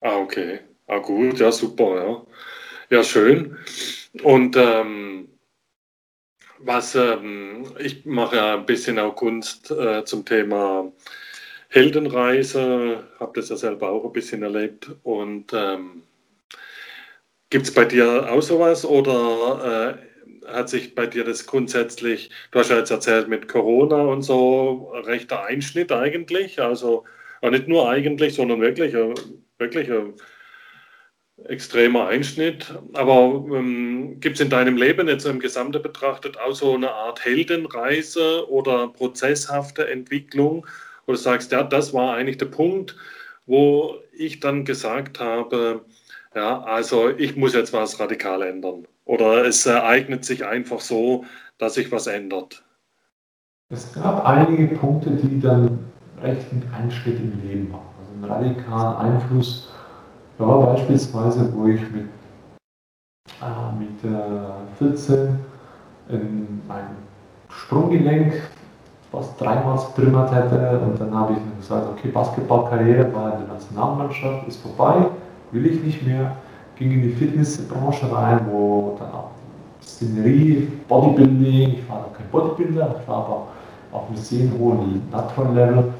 [0.00, 0.60] Ah, okay.
[0.86, 2.22] Ah, gut, ja, super, ja.
[2.90, 3.56] Ja, schön.
[4.22, 5.28] Und ähm,
[6.58, 10.92] was, ähm, ich mache ja ein bisschen auch Kunst äh, zum Thema
[11.68, 14.90] Heldenreise, habe das ja selber auch ein bisschen erlebt.
[15.04, 16.02] Und ähm,
[17.50, 20.10] gibt es bei dir auch sowas oder äh,
[20.52, 24.92] hat sich bei dir das grundsätzlich, du hast ja jetzt erzählt mit Corona und so,
[25.04, 27.04] rechter Einschnitt eigentlich, also
[27.42, 28.94] nicht nur eigentlich, sondern wirklich,
[29.58, 30.14] wirklich ein
[31.46, 32.74] extremer Einschnitt.
[32.92, 37.24] Aber ähm, gibt es in deinem Leben jetzt im Gesamten betrachtet auch so eine Art
[37.24, 40.66] Heldenreise oder prozesshafte Entwicklung,
[41.06, 42.96] wo du sagst, ja, das war eigentlich der Punkt,
[43.46, 45.84] wo ich dann gesagt habe,
[46.34, 48.86] ja, also ich muss jetzt was radikal ändern.
[49.04, 51.24] Oder es ereignet sich einfach so,
[51.58, 52.64] dass sich was ändert.
[53.72, 55.78] Es gab einige Punkte, die dann
[56.20, 57.82] recht einen Einschnitt im Leben waren.
[58.00, 59.72] Also einen radikalen Einfluss.
[60.38, 62.08] Da war beispielsweise, wo ich mit,
[63.40, 65.38] äh, mit äh, 14
[66.08, 66.86] in mein
[67.48, 68.34] Sprunggelenk
[69.10, 74.46] fast dreimal zertrümmert hätte und dann habe ich gesagt, okay, Basketballkarriere war in der Nationalmannschaft,
[74.46, 75.06] ist vorbei,
[75.52, 76.36] will ich nicht mehr,
[76.76, 79.30] ging in die Fitnessbranche rein, wo dann auch
[79.82, 83.46] Szenerie, Bodybuilding, ich war noch kein Bodybuilder, ich war aber
[83.92, 85.92] auf einem sehr hohen Natural-Level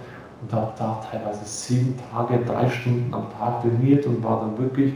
[0.43, 4.95] und habe da teilweise sieben Tage, drei Stunden am Tag trainiert und war dann wirklich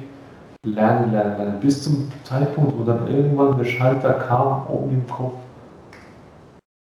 [0.64, 5.34] lernen, lernen, lernen, bis zum Zeitpunkt, wo dann irgendwann der Schalter kam, oben im Kopf,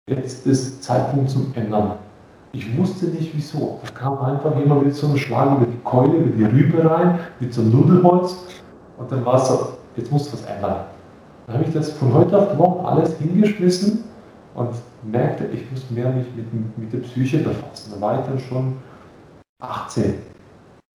[0.08, 1.92] jetzt ist Zeitpunkt zum Ändern.
[2.56, 3.80] Ich wusste nicht wieso.
[3.84, 7.18] Da kam einfach immer wieder so ein Schlag über die Keule, über die Rübe rein,
[7.38, 8.34] mit so einem Nudelholz
[8.96, 10.76] und dann war es so, jetzt musst du was ändern.
[11.46, 14.04] Dann habe ich das von heute auf morgen alles hingeschmissen
[14.54, 14.70] und
[15.02, 17.92] merkte, ich muss mehr mich mit, mit der Psyche befassen.
[17.94, 18.76] Da war ich dann schon
[19.62, 20.14] 18.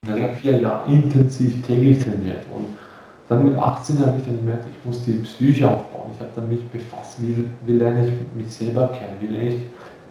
[0.04, 2.44] Und dann habe vier Jahre intensiv täglich trainiert.
[2.56, 2.66] Und
[3.30, 6.10] dann mit 18 habe ich dann gemerkt, ich muss die Psyche aufbauen.
[6.16, 9.62] Ich habe dann mich befasst, wie, wie lerne ich mich selber kennen, wie lerne ich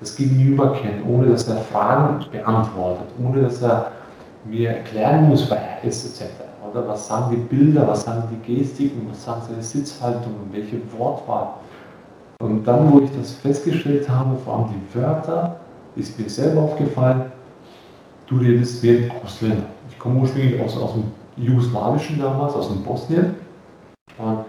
[0.00, 3.92] das Gegenüber kennen, ohne dass er Fragen beantwortet, ohne dass er
[4.44, 6.30] mir erklären muss, wer er ist, etc.
[6.70, 11.48] Oder was sagen die Bilder, was sagen die Gestiken, was sagen seine Sitzhaltung, welche Wortwahl.
[12.40, 15.56] Und dann, wo ich das festgestellt habe, vor allem die Wörter,
[15.96, 17.24] ist mir selber aufgefallen,
[18.26, 19.66] du redest wie ein Ausländer.
[19.90, 21.04] Ich komme ursprünglich aus, aus dem
[21.36, 23.34] Jugoslawischen damals, aus dem Bosnien.
[24.16, 24.44] Und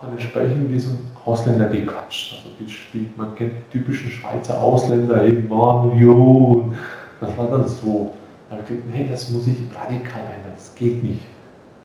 [0.00, 2.34] dann entsprechend ein Ausländer gequatscht.
[2.34, 6.76] Also wie, man kennt die typischen Schweizer Ausländer, jo, und
[7.20, 8.14] das war dann so.
[8.48, 11.20] Da habe ich gedacht, hey, das muss ich radikal ändern, das geht nicht.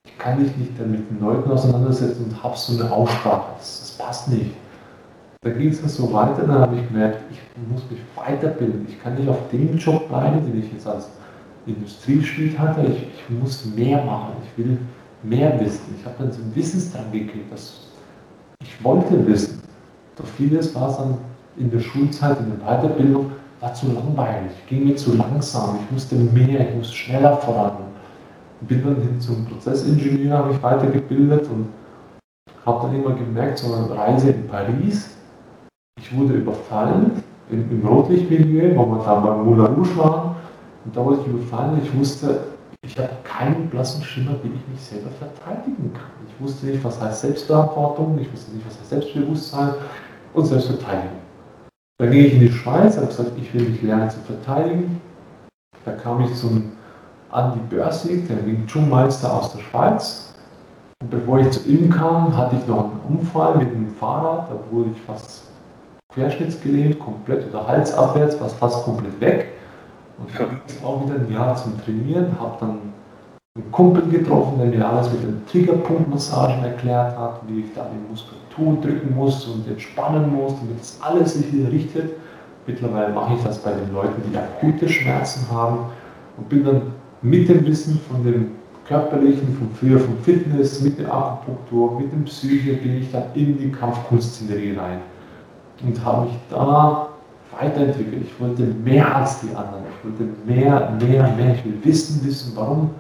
[0.05, 3.79] Ich kann mich nicht dann mit den Leuten auseinandersetzen und habe so eine Aussprache, das,
[3.81, 4.51] das passt nicht.
[5.41, 8.87] Da ging es so weiter, dann habe ich gemerkt, ich muss mich weiterbilden.
[8.89, 11.09] Ich kann nicht auf dem Job bleiben, den ich jetzt als
[11.67, 12.81] Industrieschmied hatte.
[12.87, 14.79] Ich, ich muss mehr machen, ich will
[15.21, 15.95] mehr wissen.
[15.99, 17.84] Ich habe dann so einen Wissensdrang gekriegt, dass
[18.61, 19.61] ich wollte wissen.
[20.15, 21.17] Doch vieles war es dann
[21.57, 26.15] in der Schulzeit, in der Weiterbildung, war zu langweilig, ging mir zu langsam, ich musste
[26.15, 27.77] mehr, ich musste schneller voran.
[28.61, 31.67] Bin dann hin zum Prozessingenieur, habe ich weitergebildet und
[32.65, 35.15] habe dann immer gemerkt, so eine Reise in Paris,
[36.01, 40.35] ich wurde überfallen im, im Rotlichtmilieu, wo wir da beim Moulin Rouge waren.
[40.83, 41.81] Und da wurde ich überfallen.
[41.83, 42.41] Ich wusste,
[42.85, 46.11] ich habe keinen blassen Schimmer, wie ich mich selber verteidigen kann.
[46.27, 49.73] Ich wusste nicht, was heißt Selbstverantwortung, ich wusste nicht, was heißt Selbstbewusstsein
[50.33, 51.19] und Selbstverteidigung.
[51.99, 55.01] Dann ging ich in die Schweiz, habe gesagt, ich will mich lernen zu verteidigen.
[55.83, 56.73] Da kam ich zum
[57.31, 60.33] Andi Börsig, der Wing Chun Meister aus der Schweiz.
[61.01, 64.55] Und bevor ich zu ihm kam, hatte ich noch einen Unfall mit dem Fahrrad, da
[64.71, 65.43] wurde ich fast
[66.13, 69.54] querschnittsgelähmt, komplett oder halsabwärts, war fast komplett weg.
[70.17, 70.51] Und ich habe
[70.83, 72.79] auch wieder ein Jahr zum Trainieren, habe dann
[73.57, 78.11] einen Kumpel getroffen, der mir alles mit den Triggerpunktmassagen erklärt hat, wie ich da die
[78.11, 82.13] Muskulatur drücken muss und entspannen muss, damit das alles sich wieder richtet.
[82.67, 85.85] Mittlerweile mache ich das bei den Leuten, die akute Schmerzen haben
[86.37, 86.81] und bin dann
[87.21, 88.51] mit dem Wissen von dem
[88.87, 93.57] körperlichen, von früher vom Fitness, mit der Akupunktur, mit dem Psyche, bin ich dann in
[93.57, 94.99] die Kampfkunstszenerie rein
[95.83, 97.07] und habe mich da
[97.59, 98.25] weiterentwickelt.
[98.25, 99.84] Ich wollte mehr als die anderen.
[100.05, 101.55] Wollte mehr, mehr, mehr.
[101.55, 102.91] Ich will wissen, wissen, warum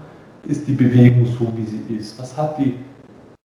[0.47, 2.19] ist die Bewegung so, wie sie ist.
[2.19, 2.75] Was hat die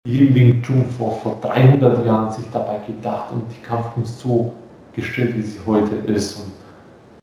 [0.06, 4.52] Yin Wing Chun vor, vor 300 Jahren sich dabei gedacht und die Kampfkunst so
[4.94, 6.36] gestellt, wie sie heute ist.
[6.36, 6.52] Und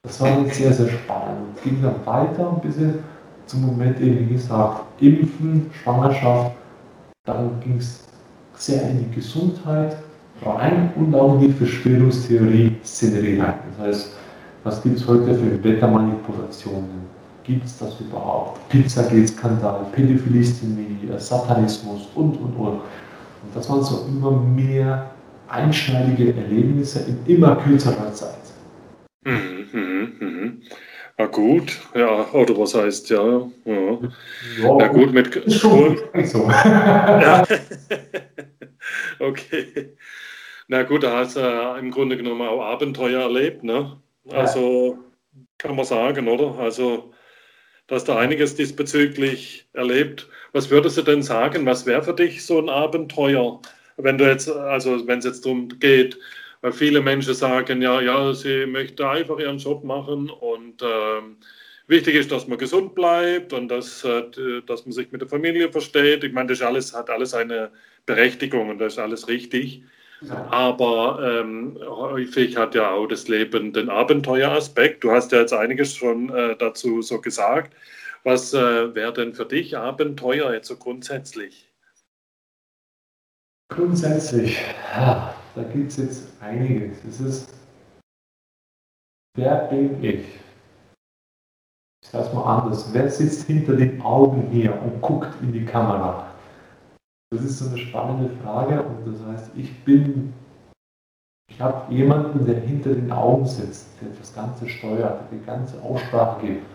[0.04, 1.40] das war dann sehr, sehr spannend.
[1.40, 3.00] Und ging dann weiter ein bisschen
[3.48, 6.52] zum Moment, wie gesagt, Impfen, Schwangerschaft.
[7.26, 8.04] Dann ging es
[8.56, 9.98] sehr in die Gesundheit
[10.44, 13.56] rein und auch in die Verschwörungstheorie-Szenerie rein.
[13.78, 14.17] Das heißt,
[14.68, 17.08] was gibt es heute für Wettermanipulationen?
[17.44, 18.68] Gibt es das überhaupt?
[18.68, 20.44] Pizzagate-Skandal, Pädophilie,
[21.18, 22.68] Satanismus und, und, und.
[22.68, 25.10] Und das waren so immer mehr
[25.48, 28.36] einschneidige Erlebnisse in immer kürzerer Zeit.
[29.24, 30.62] Mhm, mhm, mhm.
[31.18, 33.24] Na gut, ja, oder was heißt ja.
[33.66, 33.92] ja.
[34.62, 35.54] ja Na gut, mit.
[35.54, 36.50] Schon so.
[36.50, 37.44] ja.
[39.20, 39.94] okay.
[40.68, 43.98] Na gut, da hast du äh, im Grunde genommen auch Abenteuer erlebt, ne?
[44.32, 44.98] Also
[45.58, 46.58] kann man sagen, oder?
[46.60, 47.14] Also,
[47.88, 50.28] dass da einiges diesbezüglich erlebt.
[50.54, 53.62] Was würdest du denn sagen, was wäre für dich so ein Abenteuer,
[53.98, 56.18] wenn du jetzt, also wenn es jetzt darum geht,
[56.62, 61.38] weil viele Menschen sagen, ja, ja, sie möchten einfach ihren Job machen und ähm,
[61.88, 64.24] wichtig ist, dass man gesund bleibt und dass, äh,
[64.66, 66.24] dass man sich mit der Familie versteht.
[66.24, 67.72] Ich meine, das alles, hat alles eine
[68.06, 69.84] Berechtigung und das ist alles richtig.
[70.50, 75.04] Aber ähm, häufig hat ja auch das Leben den Abenteueraspekt.
[75.04, 77.76] Du hast ja jetzt einiges schon äh, dazu so gesagt.
[78.24, 81.72] Was äh, wäre denn für dich Abenteuer jetzt so grundsätzlich?
[83.70, 84.58] Grundsätzlich,
[84.96, 87.04] ja, da gibt es jetzt einiges.
[87.04, 87.54] Es ist,
[89.36, 90.26] wer bin ich?
[92.02, 92.94] Ich sage es mal anders.
[92.94, 96.34] Wer sitzt hinter den Augen hier und guckt in die Kamera?
[97.30, 100.34] Das ist so eine spannende Frage und das heißt, ich bin,
[101.50, 105.82] ich habe jemanden, der hinter den Augen sitzt, der das Ganze steuert, der die ganze
[105.82, 106.66] Aussprache gibt.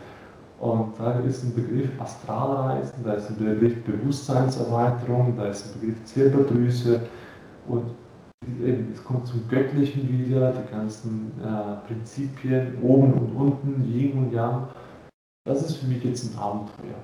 [0.61, 6.05] Und da ist ein Begriff Astralreisen, da ist ein Begriff Bewusstseinserweiterung, da ist ein Begriff
[6.05, 7.01] Zirbeldrüse
[7.67, 7.87] und
[8.93, 14.69] es kommt zum Göttlichen wieder, die ganzen äh, Prinzipien oben und unten, Yin und Yang.
[15.45, 16.99] Das ist für mich jetzt ein Abenteuer.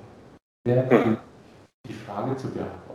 [0.67, 1.19] Wer
[1.87, 2.88] die Frage zu beantworten.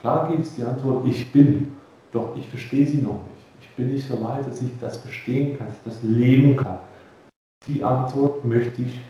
[0.00, 1.76] Klar gibt es die Antwort, ich bin,
[2.12, 3.44] doch ich verstehe sie noch nicht.
[3.60, 6.78] Ich bin nicht so weit, dass ich das verstehen kann, dass ich das leben kann.
[7.66, 9.00] Die Antwort möchte ich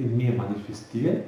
[0.00, 1.24] in mir manifestieren,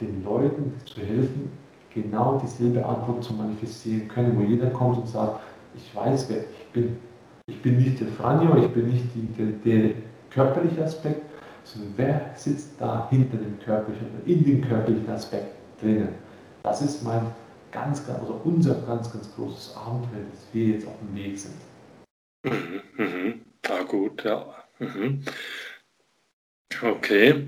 [0.00, 1.50] den Leuten zu helfen,
[1.92, 5.40] genau dieselbe Antwort zu manifestieren können, wo jeder kommt und sagt,
[5.74, 6.96] ich weiß, wer ich bin.
[7.48, 9.94] Ich bin nicht der Franjo, ich bin nicht die, der, der
[10.30, 11.22] körperliche Aspekt,
[11.64, 16.10] sondern wer sitzt da hinter dem körperlichen in dem körperlichen Aspekt drinnen.
[16.62, 17.22] Das ist mein
[17.72, 21.54] ganz, ganz, also unser ganz, ganz großes Abenteuer, dass wir jetzt auf dem Weg sind.
[22.44, 23.40] Mhm, mhm.
[23.68, 24.46] Ah, gut, ja.
[24.78, 25.22] Mhm.
[26.82, 27.46] Okay.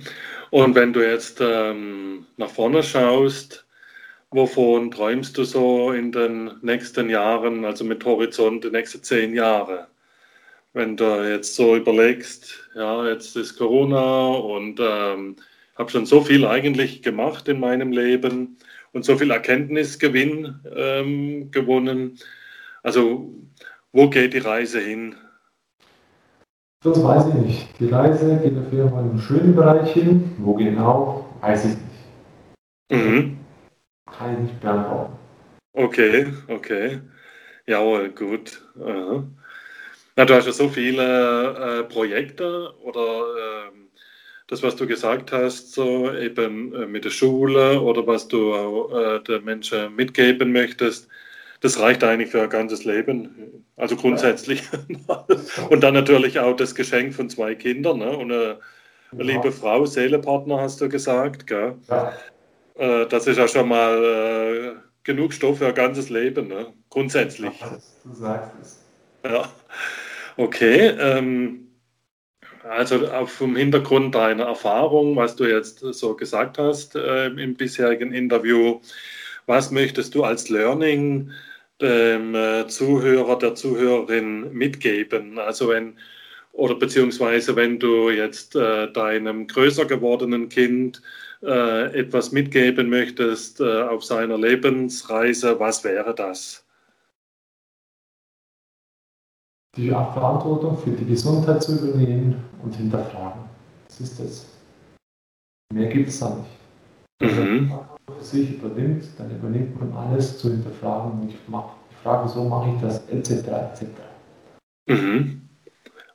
[0.50, 3.66] Und wenn du jetzt ähm, nach vorne schaust,
[4.30, 9.88] wovon träumst du so in den nächsten Jahren, also mit Horizont die nächsten zehn Jahre?
[10.72, 15.36] Wenn du jetzt so überlegst, ja, jetzt ist Corona und ähm,
[15.76, 18.56] habe schon so viel eigentlich gemacht in meinem Leben
[18.92, 22.18] und so viel Erkenntnisgewinn ähm, gewonnen.
[22.82, 23.32] Also
[23.92, 25.14] wo geht die Reise hin?
[26.82, 27.80] Das weiß ich nicht.
[27.80, 30.32] Die Reise geht auf jeden Fall im schönen Bereich hin.
[30.38, 33.04] Wo genau, weiß ich nicht.
[33.04, 33.38] Mhm.
[34.10, 35.12] Kann ich nicht beantworten.
[35.72, 37.00] Okay, okay.
[37.66, 38.62] Jawohl, gut.
[38.80, 39.24] Aha.
[40.16, 43.70] Na, du hast ja so viele äh, Projekte oder äh,
[44.50, 48.92] das, was du gesagt hast, so eben äh, mit der Schule oder was du auch,
[48.92, 51.08] äh, den Menschen mitgeben möchtest,
[51.60, 53.64] das reicht eigentlich für ein ganzes Leben.
[53.76, 54.64] Also grundsätzlich.
[55.70, 58.10] und dann natürlich auch das Geschenk von zwei Kindern ne?
[58.10, 58.58] und eine,
[59.12, 61.46] eine liebe Frau, Seelepartner hast du gesagt.
[61.46, 61.76] Gell?
[61.88, 62.12] Ja.
[62.74, 66.72] Äh, das ist ja schon mal äh, genug Stoff für ein ganzes Leben, ne?
[66.88, 67.52] grundsätzlich.
[68.04, 68.84] Du sagst es.
[69.22, 69.48] Ja.
[70.36, 70.88] Okay.
[70.98, 71.69] Ähm,
[72.68, 78.80] also vom Hintergrund deiner Erfahrung, was du jetzt so gesagt hast äh, im bisherigen Interview,
[79.46, 81.30] was möchtest du als Learning
[81.80, 85.38] dem äh, Zuhörer, der Zuhörerin mitgeben?
[85.38, 85.96] Also wenn
[86.52, 91.00] oder beziehungsweise wenn du jetzt äh, deinem größer gewordenen Kind
[91.42, 96.64] äh, etwas mitgeben möchtest äh, auf seiner Lebensreise, was wäre das?
[99.76, 103.42] Die Verantwortung für die Gesundheit zu übernehmen und hinterfragen.
[103.86, 104.46] Das ist das.
[105.72, 106.50] Mehr gibt es da nicht.
[107.20, 107.68] Wenn mhm.
[107.68, 111.28] man für sich übernimmt, dann übernimmt man alles zu hinterfragen.
[111.28, 113.30] Ich, mach, ich frage, so mache ich das, etc.
[113.30, 113.84] etc.
[114.86, 115.48] Mhm.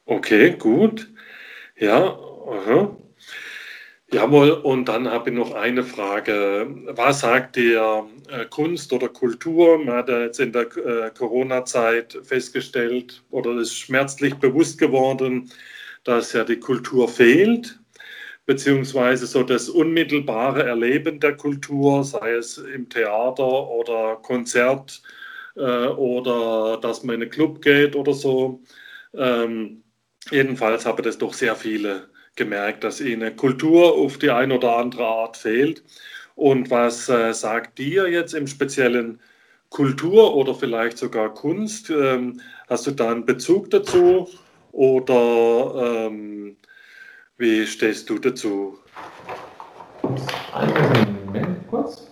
[0.06, 1.12] Okay, gut.
[1.78, 2.98] Ja, aha.
[4.12, 6.68] Jawohl, und dann habe ich noch eine Frage.
[6.88, 9.78] Was sagt dir äh, Kunst oder Kultur?
[9.80, 15.52] Man hat ja jetzt in der äh, Corona-Zeit festgestellt oder ist schmerzlich bewusst geworden,
[16.04, 17.80] dass ja die Kultur fehlt,
[18.46, 25.02] beziehungsweise so das unmittelbare Erleben der Kultur, sei es im Theater oder Konzert
[25.56, 28.62] äh, oder dass man in einen Club geht oder so.
[29.16, 29.84] Ähm,
[30.32, 35.06] jedenfalls habe das doch sehr viele gemerkt, dass ihnen Kultur auf die eine oder andere
[35.06, 35.84] Art fehlt.
[36.36, 39.20] Und was äh, sagt dir jetzt im Speziellen
[39.70, 41.90] Kultur oder vielleicht sogar Kunst?
[41.90, 44.28] Ähm, hast du da einen Bezug dazu
[44.72, 46.58] oder ähm,
[47.38, 48.78] wie stehst du dazu?
[50.54, 52.12] Einen Moment kurz.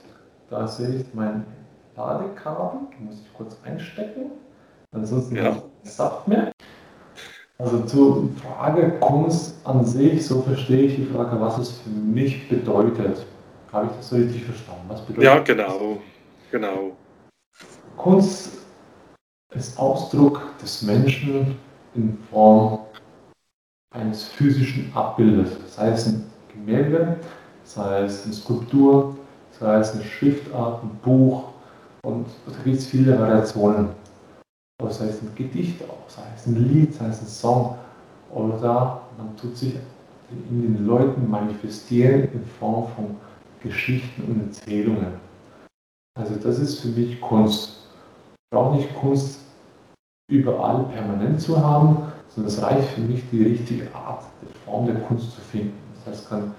[0.49, 1.45] Da sehe ich mein
[1.95, 2.82] Ladekabel.
[2.99, 4.32] Muss ich kurz einstecken.
[4.91, 5.61] Ansonsten ja.
[5.84, 6.51] Saft mehr.
[7.64, 12.49] Also zur Frage Kunst an sich, so verstehe ich die Frage, was es für mich
[12.49, 13.26] bedeutet.
[13.72, 14.84] Habe ich das so richtig verstanden?
[14.89, 15.97] Was bedeutet ja, genau,
[16.51, 16.91] genau.
[17.95, 18.66] Kunst
[19.51, 21.55] ist Ausdruck des Menschen
[21.95, 22.80] in Form
[23.95, 27.16] eines physischen Abbildes, sei es ein Gemälde,
[27.64, 29.16] sei es eine Skulptur,
[29.57, 31.45] sei es eine Schriftart, ein Buch
[32.03, 34.02] und da gibt es viele Variationen.
[34.84, 37.75] Oder sei es ein Gedicht sei es ein Lied, sei es ein Song.
[38.34, 39.75] Oder man tut sich
[40.49, 43.15] in den Leuten manifestieren in Form von
[43.61, 45.13] Geschichten und Erzählungen.
[46.19, 47.88] Also das ist für mich Kunst.
[48.34, 49.39] Ich brauche nicht Kunst
[50.29, 54.95] überall permanent zu haben, sondern es reicht für mich die richtige Art, die Form der
[54.95, 55.77] Kunst zu finden.
[55.95, 56.53] Das heißt, man,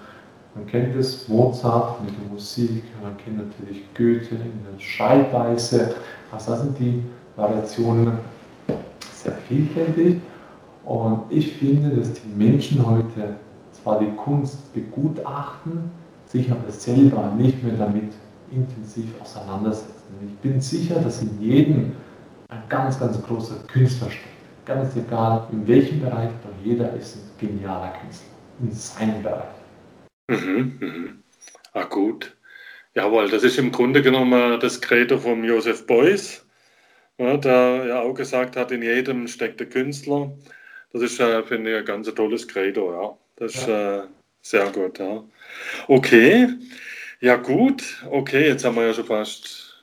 [0.54, 5.94] man kennt es, Mozart mit der Musik, man kennt natürlich Goethe in der Schreibweise.
[6.32, 7.02] Also das sind die
[7.36, 8.18] Variationen
[9.22, 10.20] sehr vielfältig.
[10.84, 13.36] Und ich finde, dass die Menschen heute
[13.72, 15.90] zwar die Kunst begutachten,
[16.26, 18.12] sich aber selber nicht mehr damit
[18.50, 19.92] intensiv auseinandersetzen.
[20.26, 21.92] Ich bin sicher, dass in jedem
[22.48, 24.28] ein ganz, ganz großer Künstler steckt.
[24.64, 28.28] Ganz egal, in welchem Bereich, doch jeder ist ein genialer Künstler.
[28.62, 29.44] In seinem Bereich.
[30.28, 31.22] Mhm, mhm.
[31.72, 32.36] Ah, gut.
[32.94, 36.43] Jawohl, das ist im Grunde genommen das Credo von Joseph Beuys,
[37.18, 40.36] ja, der ja auch gesagt hat, in jedem steckt der Künstler.
[40.92, 43.18] Das ist, äh, finde ich, ein ganz tolles Credo, ja.
[43.36, 44.04] Das ist ja.
[44.04, 44.08] äh,
[44.42, 45.24] sehr gut, ja.
[45.88, 46.48] Okay,
[47.20, 49.76] ja gut, okay, jetzt haben wir ja schon fast,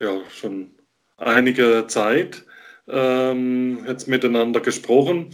[0.00, 0.70] ja, schon
[1.16, 2.44] einige Zeit
[2.88, 5.30] ähm, jetzt miteinander gesprochen.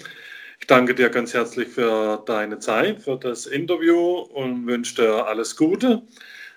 [0.61, 5.57] Ich danke dir ganz herzlich für deine Zeit, für das Interview und wünsche dir alles
[5.57, 6.03] Gute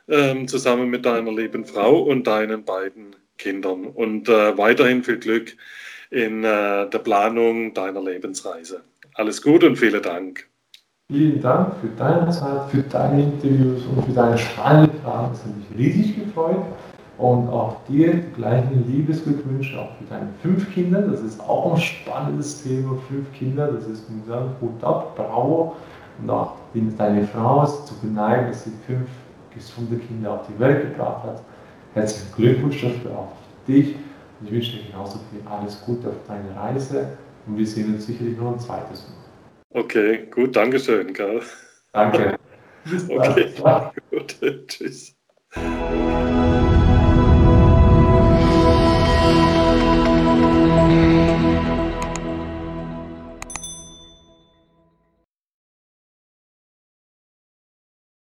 [0.08, 5.56] ähm, zusammen mit deiner lieben Frau und deinen beiden Kindern und äh, weiterhin viel Glück
[6.12, 8.82] in äh, der Planung deiner Lebensreise.
[9.16, 10.48] Alles Gute und vielen Dank.
[11.12, 15.30] Vielen Dank für deine Zeit, für deine Interviews und für deine strahlenden Fragen.
[15.32, 16.64] Das hat mich riesig gefreut.
[17.18, 21.02] Und auch dir die gleichen Liebesglückwünsche, auch für deine fünf Kinder.
[21.02, 23.72] Das ist auch ein spannendes Thema, fünf Kinder.
[23.72, 24.24] Das ist ein
[24.60, 25.76] Hut ab, bravo.
[26.22, 29.08] Und auch deine Frau ist zu beneiden, dass sie fünf
[29.54, 31.42] gesunde Kinder auf die Welt gebracht hat.
[31.96, 33.32] Herzlichen Glückwunsch dafür auch
[33.66, 33.96] für dich.
[34.44, 37.18] Ich wünsche dir genauso viel alles Gute auf deine Reise.
[37.48, 39.82] Und wir sehen uns sicherlich noch ein zweites Mal.
[39.82, 41.42] Okay, gut, Dankeschön, Karl.
[41.94, 42.38] Danke.
[42.84, 43.54] Bis okay,
[44.12, 45.16] gut, tschüss.